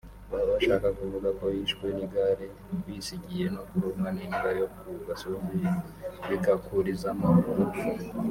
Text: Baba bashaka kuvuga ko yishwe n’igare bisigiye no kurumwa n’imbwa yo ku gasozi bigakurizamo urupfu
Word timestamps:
Baba 0.31 0.45
bashaka 0.57 0.87
kuvuga 0.99 1.29
ko 1.39 1.45
yishwe 1.55 1.85
n’igare 1.95 2.45
bisigiye 2.85 3.45
no 3.55 3.61
kurumwa 3.69 4.09
n’imbwa 4.15 4.49
yo 4.59 4.65
ku 4.77 4.83
gasozi 5.07 5.57
bigakurizamo 6.29 7.27
urupfu 7.49 7.87